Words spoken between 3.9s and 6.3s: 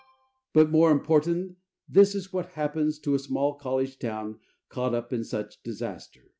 town caught up in such disaster.